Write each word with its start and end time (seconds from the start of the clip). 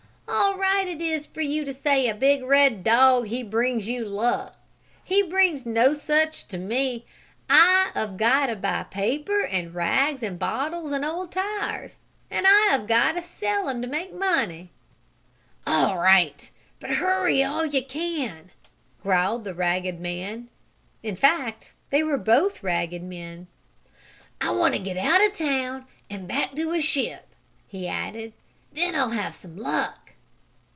"All 0.33 0.57
right 0.57 0.87
it 0.87 1.01
is 1.01 1.25
for 1.25 1.41
you 1.41 1.65
to 1.65 1.73
say 1.73 2.07
a 2.07 2.45
red 2.45 2.83
dog 2.83 3.27
he 3.27 3.43
brings 3.43 3.87
you 3.87 4.05
luck. 4.05 4.55
He 5.03 5.21
brings 5.21 5.65
no 5.65 5.93
such 5.93 6.47
to 6.47 6.57
me. 6.57 7.05
I 7.49 7.91
of 7.95 8.15
got 8.17 8.47
to 8.47 8.55
buy 8.55 8.83
paper 8.83 9.41
and 9.43 9.75
rags 9.75 10.23
and 10.23 10.39
bottles 10.39 10.91
and 10.91 11.03
old 11.03 11.35
auto 11.37 11.41
tires, 11.41 11.97
and 12.29 12.45
I 12.47 12.75
of 12.75 12.87
got 12.87 13.13
to 13.13 13.21
sell 13.21 13.69
'em 13.69 13.81
to 13.81 13.87
make 13.89 14.13
money." 14.13 14.71
"All 15.67 15.97
right, 15.97 16.49
but 16.79 16.91
hurry 16.91 17.43
all 17.43 17.65
you 17.65 17.83
can!" 17.85 18.51
growled 19.03 19.43
the 19.43 19.53
ragged 19.53 19.99
man 19.99 20.47
in 21.03 21.15
fact 21.17 21.73
they 21.89 22.01
were 22.03 22.17
both 22.17 22.63
ragged 22.63 23.03
men. 23.03 23.47
"I 24.39 24.51
want 24.51 24.73
to 24.75 24.79
get 24.79 24.97
out 24.97 25.23
of 25.25 25.35
town 25.35 25.85
and 26.09 26.27
back 26.27 26.55
to 26.55 26.71
a 26.71 26.81
ship," 26.81 27.27
he 27.67 27.87
added. 27.87 28.33
"Then 28.73 28.95
I'll 28.95 29.11
have 29.11 29.35
some 29.35 29.57
luck!" 29.57 29.97